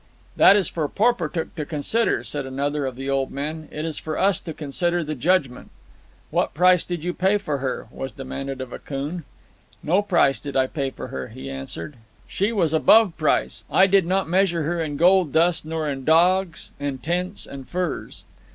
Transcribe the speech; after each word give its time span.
"That 0.35 0.55
is 0.55 0.67
for 0.67 0.87
Porportuk 0.89 1.53
to 1.55 1.63
consider," 1.63 2.23
said 2.23 2.47
another 2.47 2.87
of 2.87 2.95
the 2.95 3.07
old 3.07 3.29
men. 3.29 3.69
"It 3.71 3.85
is 3.85 3.99
for 3.99 4.17
us 4.17 4.39
to 4.39 4.51
consider 4.51 5.03
the 5.03 5.13
judgment." 5.13 5.69
"What 6.31 6.55
price 6.55 6.85
did 6.87 7.03
you 7.03 7.13
pay 7.13 7.37
for 7.37 7.59
her?" 7.59 7.85
was 7.91 8.11
demanded 8.11 8.61
of 8.61 8.73
Akoon. 8.73 9.25
"No 9.83 10.01
price 10.01 10.39
did 10.39 10.55
I 10.57 10.65
pay 10.65 10.89
for 10.89 11.09
her," 11.09 11.27
he 11.27 11.51
answered. 11.51 11.97
"She 12.27 12.51
was 12.51 12.73
above 12.73 13.15
price. 13.15 13.63
I 13.69 13.85
did 13.85 14.07
not 14.07 14.27
measure 14.27 14.63
her 14.63 14.81
in 14.81 14.97
gold 14.97 15.31
dust, 15.33 15.65
nor 15.65 15.87
in 15.87 16.03
dogs, 16.03 16.71
and 16.79 17.03
tents, 17.03 17.45
and 17.45 17.69
furs." 17.69 18.23